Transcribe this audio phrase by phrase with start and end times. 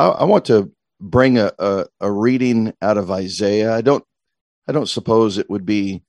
[0.00, 3.74] I, I want to bring a, a, a reading out of Isaiah.
[3.74, 4.04] I don't
[4.66, 6.02] I don't suppose it would be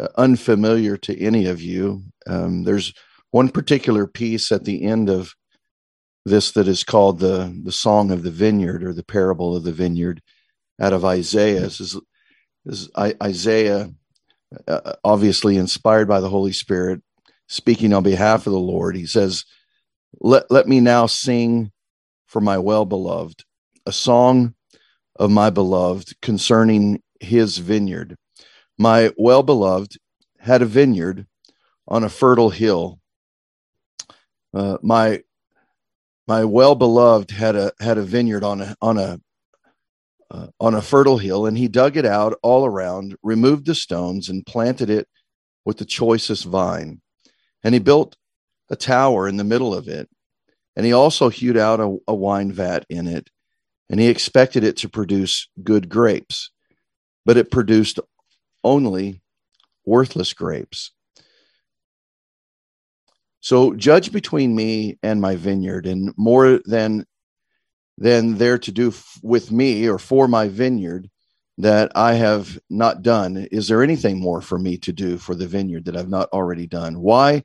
[0.00, 2.04] uh, unfamiliar to any of you.
[2.26, 2.92] Um, there's
[3.30, 5.34] one particular piece at the end of
[6.24, 9.72] this that is called the the Song of the Vineyard or the Parable of the
[9.72, 10.20] Vineyard
[10.80, 11.60] out of Isaiah.
[11.60, 12.00] This is,
[12.64, 13.90] this is Isaiah,
[14.66, 17.02] uh, obviously inspired by the Holy Spirit,
[17.48, 18.96] speaking on behalf of the Lord.
[18.96, 19.44] He says,
[20.20, 21.72] "Let let me now sing
[22.32, 23.44] for my well beloved
[23.84, 24.54] a song
[25.16, 28.16] of my beloved concerning his vineyard.
[28.78, 29.98] My well beloved
[30.38, 31.26] had a vineyard
[31.86, 32.98] on a fertile hill.
[34.54, 35.22] Uh, my
[36.26, 39.20] my well beloved had a had a vineyard on a on a
[40.30, 44.30] uh, on a fertile hill, and he dug it out all around, removed the stones,
[44.30, 45.06] and planted it
[45.66, 47.02] with the choicest vine.
[47.62, 48.16] And he built
[48.70, 50.08] a tower in the middle of it,
[50.76, 53.30] and he also hewed out a, a wine vat in it,
[53.90, 56.50] and he expected it to produce good grapes,
[57.24, 58.00] but it produced
[58.64, 59.20] only
[59.84, 60.92] worthless grapes.
[63.40, 67.04] So judge between me and my vineyard, and more than
[67.98, 71.10] than there to do f- with me or for my vineyard
[71.58, 73.48] that I have not done.
[73.52, 76.66] Is there anything more for me to do for the vineyard that I've not already
[76.66, 77.00] done?
[77.00, 77.44] Why,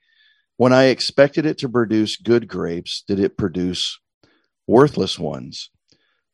[0.58, 4.00] when I expected it to produce good grapes, did it produce
[4.66, 5.70] worthless ones?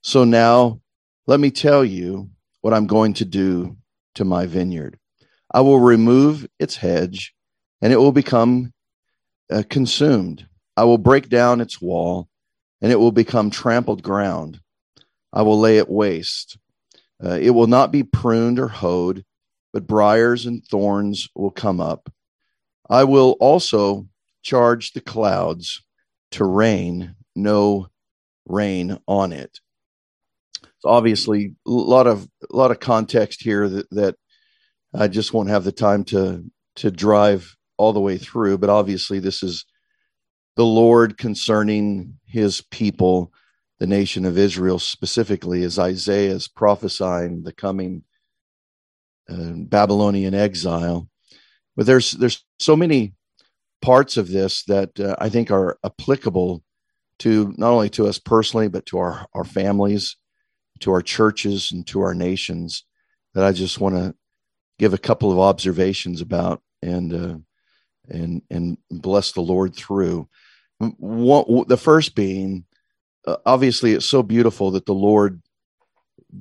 [0.01, 0.81] So now
[1.27, 2.29] let me tell you
[2.61, 3.77] what I'm going to do
[4.15, 4.97] to my vineyard.
[5.53, 7.33] I will remove its hedge
[7.81, 8.73] and it will become
[9.51, 10.47] uh, consumed.
[10.75, 12.27] I will break down its wall
[12.81, 14.59] and it will become trampled ground.
[15.31, 16.57] I will lay it waste.
[17.23, 19.23] Uh, it will not be pruned or hoed,
[19.73, 22.11] but briars and thorns will come up.
[22.89, 24.07] I will also
[24.43, 25.83] charge the clouds
[26.31, 27.87] to rain no
[28.47, 29.59] rain on it
[30.77, 34.15] It's obviously a lot of a lot of context here that, that
[34.93, 36.45] I just won't have the time to
[36.77, 38.59] to drive all the way through.
[38.59, 39.65] But obviously, this is
[40.57, 43.33] the Lord concerning His people,
[43.79, 48.03] the nation of Israel specifically, as Isaiah is prophesying the coming
[49.29, 51.09] uh, Babylonian exile.
[51.75, 53.13] But there's there's so many
[53.83, 56.63] parts of this that uh, I think are applicable
[57.19, 60.17] to not only to us personally, but to our our families
[60.83, 62.83] to our churches and to our nations
[63.33, 64.13] that I just want to
[64.79, 67.37] give a couple of observations about and uh,
[68.09, 70.27] and and bless the Lord through.
[70.79, 72.65] One, the first being,
[73.25, 75.41] uh, obviously, it's so beautiful that the Lord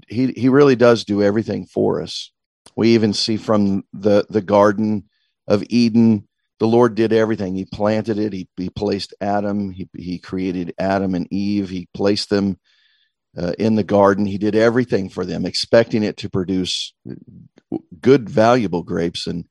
[0.09, 2.33] he he really does do everything for us.
[2.77, 5.05] We even see from the the Garden
[5.47, 6.27] of Eden,
[6.63, 7.57] the Lord did everything.
[7.57, 8.33] He planted it.
[8.33, 9.73] He he placed Adam.
[9.73, 11.69] He he created Adam and Eve.
[11.69, 12.57] He placed them
[13.37, 14.27] uh, in the garden.
[14.27, 16.95] He did everything for them, expecting it to produce
[18.01, 19.47] good, valuable grapes, and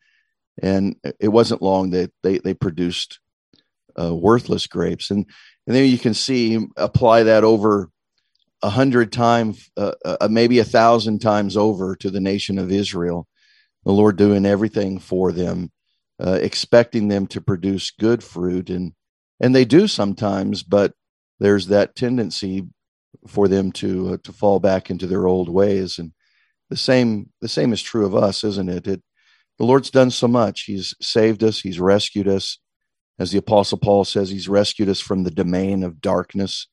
[0.63, 3.19] and it wasn't long that they they produced
[4.01, 5.11] uh, worthless grapes.
[5.11, 5.25] And
[5.67, 7.89] and then you can see apply that over
[8.61, 13.27] a hundred times, uh, uh, maybe a thousand times over to the nation of Israel.
[13.83, 15.73] The Lord doing everything for them,
[16.21, 18.93] uh, expecting them to produce good fruit, and
[19.39, 20.93] and they do sometimes, but
[21.39, 22.67] there's that tendency
[23.27, 26.13] for them to uh, to fall back into their old ways and
[26.69, 28.87] the same the same is true of us isn't it?
[28.87, 29.03] It
[29.57, 30.61] the lord's done so much.
[30.61, 31.61] He's saved us.
[31.61, 32.57] He's rescued us.
[33.19, 36.67] As the apostle paul says he's rescued us from the domain of darkness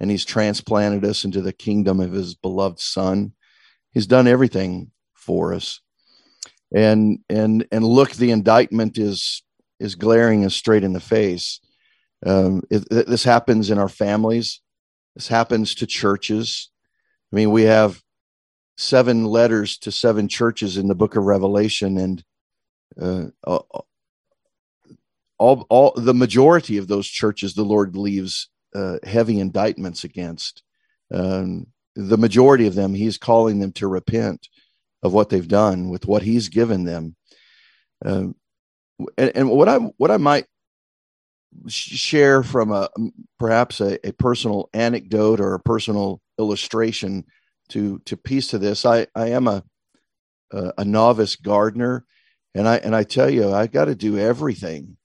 [0.00, 3.32] and he's transplanted us into the kingdom of his beloved son.
[3.92, 5.80] He's done everything for us
[6.74, 9.42] and and and look the indictment is
[9.80, 11.60] is glaring us straight in the face
[12.26, 14.60] um, it, this happens in our families
[15.14, 16.70] this happens to churches.
[17.32, 18.02] I mean, we have
[18.76, 22.24] seven letters to seven churches in the book of Revelation, and
[23.00, 23.58] uh,
[25.38, 30.62] all, all the majority of those churches, the Lord leaves uh, heavy indictments against.
[31.12, 34.48] Um, the majority of them, He's calling them to repent
[35.04, 37.14] of what they've done with what He's given them.
[38.04, 38.34] Um,
[39.16, 40.46] and, and what I what I might
[41.68, 42.88] share from a
[43.38, 47.24] perhaps a, a, personal anecdote or a personal illustration
[47.68, 48.84] to to piece to this.
[48.84, 49.62] I I am a
[50.50, 52.04] a, novice gardener,
[52.54, 54.96] and I and I tell you I've got to do everything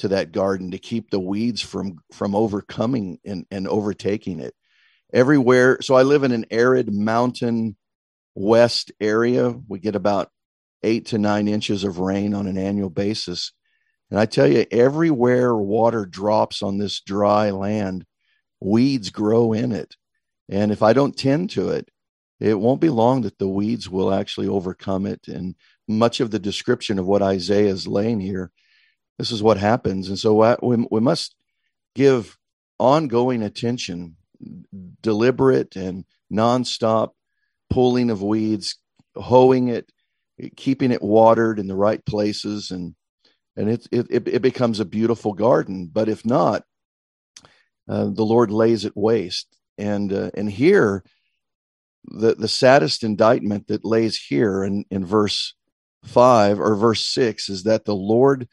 [0.00, 4.54] to that garden to keep the weeds from from overcoming and, and overtaking it
[5.12, 5.78] everywhere.
[5.80, 7.76] So I live in an arid mountain
[8.38, 9.54] west area.
[9.68, 10.30] We get about
[10.82, 13.52] eight to nine inches of rain on an annual basis
[14.10, 18.04] and I tell you, everywhere water drops on this dry land,
[18.60, 19.96] weeds grow in it.
[20.48, 21.90] And if I don't tend to it,
[22.40, 25.28] it won't be long that the weeds will actually overcome it.
[25.28, 25.56] And
[25.86, 28.50] much of the description of what Isaiah is laying here,
[29.18, 30.08] this is what happens.
[30.08, 31.34] And so uh, we, we must
[31.94, 32.38] give
[32.78, 34.16] ongoing attention,
[35.02, 37.10] deliberate and nonstop
[37.70, 38.78] pulling of weeds,
[39.14, 39.90] hoeing it,
[40.56, 42.94] keeping it watered in the right places, and
[43.56, 45.90] and it it, it becomes a beautiful garden.
[45.92, 46.62] But if not,
[47.88, 49.48] uh, the Lord lays it waste.
[49.76, 51.04] And uh, and here,
[52.04, 55.54] the the saddest indictment that lays here in in verse
[56.04, 58.48] five or verse six is that the Lord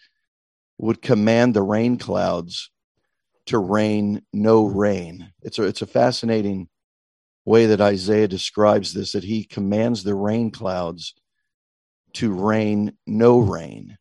[0.77, 2.71] would command the rain clouds
[3.47, 5.31] to rain no rain.
[5.41, 6.67] It's a it's a fascinating
[7.45, 11.13] way that Isaiah describes this that he commands the rain clouds
[12.13, 13.97] to rain no rain,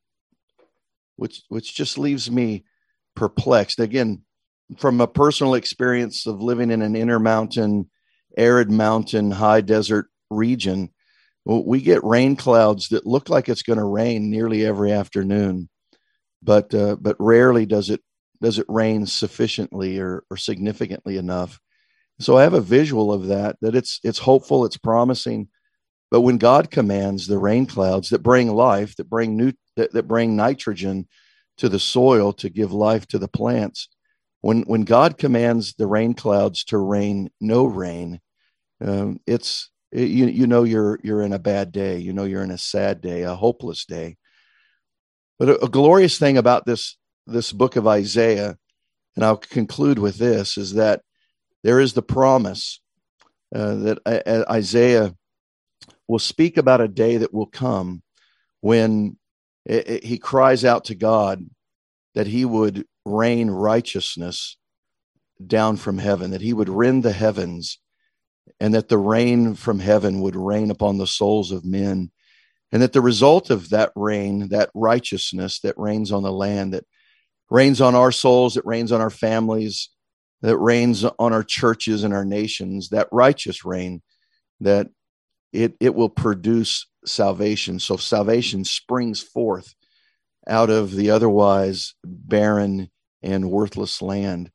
[1.17, 2.65] which which just leaves me
[3.15, 3.81] perplexed.
[3.81, 4.23] Again,
[4.79, 7.91] from a personal experience of living in an intermountain,
[8.37, 10.91] arid mountain, high desert region,
[11.45, 15.69] we get rain clouds that look like it's going to rain nearly every afternoon,
[16.43, 18.01] but uh, but rarely does it
[18.41, 21.61] does it rain sufficiently or, or significantly enough.
[22.21, 25.49] So I have a visual of that that it's it's hopeful, it's promising,
[26.11, 30.07] but when God commands the rain clouds that bring life, that bring new that, that
[30.07, 31.09] bring nitrogen
[31.59, 33.89] to the soil to give life to the plants,
[34.41, 38.21] when when God commands the rain clouds to rain no rain,
[38.81, 41.99] um, it's it, you you know you're you're in a bad day.
[41.99, 44.17] You know you're in a sad day, a hopeless day.
[45.39, 46.97] But a, a glorious thing about this
[47.27, 48.57] this book of Isaiah,
[49.17, 51.01] and I'll conclude with this, is that
[51.65, 52.81] there is the promise
[53.55, 55.15] uh, that uh, Isaiah
[56.07, 58.03] will speak about a day that will come
[58.61, 59.17] when
[59.65, 61.45] it, it, he cries out to God
[62.15, 64.57] that he would rain righteousness
[65.45, 67.79] down from heaven, that he would rend the heavens,
[68.61, 72.11] and that the rain from heaven would rain upon the souls of men.
[72.73, 76.85] And that the result of that rain, that righteousness that rains on the land, that
[77.51, 79.91] rains on our souls, that rains on our families,
[80.45, 84.03] that reigns on our churches and our nations, that righteous reign,
[84.61, 84.89] that
[85.55, 87.79] it, it will produce salvation.
[87.79, 89.75] So salvation springs forth
[90.47, 92.91] out of the otherwise barren
[93.23, 94.51] and worthless land.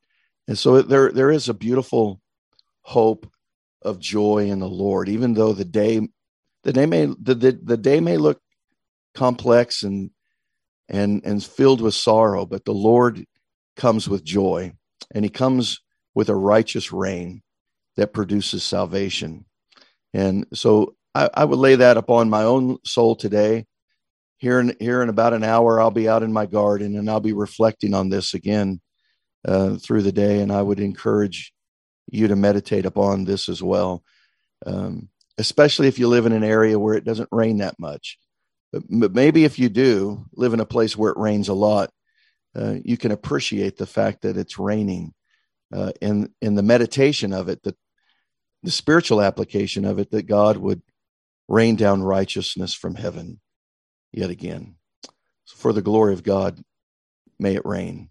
[0.47, 2.21] And so there, there is a beautiful
[2.81, 3.27] hope
[3.81, 6.07] of joy in the Lord, even though the day,
[6.65, 8.39] the day may, the, the, the day may look
[9.15, 10.11] complex and,
[10.87, 13.25] and, and filled with sorrow, but the Lord
[13.75, 14.73] comes with joy
[15.13, 15.81] and he comes
[16.13, 17.41] with a righteous rain
[17.97, 19.45] that produces salvation.
[20.13, 23.65] And so I, I would lay that upon my own soul today.
[24.37, 27.19] Here in here in about an hour i'll be out in my garden and i'll
[27.19, 28.79] be reflecting on this again
[29.45, 30.39] uh, through the day.
[30.39, 31.51] And i would encourage
[32.09, 34.01] you to meditate upon this as well
[34.65, 38.17] um, especially if you live in an area where it doesn't rain that much.
[38.71, 41.91] But, but, maybe if you do live in a place where it rains a lot
[42.55, 45.13] uh, you can appreciate the fact that it's raining
[45.73, 47.77] uh, in in the meditation of it that
[48.63, 50.81] the spiritual application of it that god would
[51.49, 53.41] rain down righteousness from heaven
[54.11, 54.75] yet again.
[55.45, 56.61] So for the glory of God,
[57.39, 58.09] may it rain.